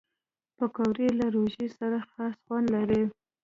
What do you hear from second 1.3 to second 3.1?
روژې سره خاص خوند لري